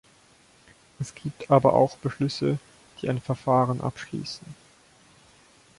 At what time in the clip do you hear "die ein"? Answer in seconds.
2.99-3.21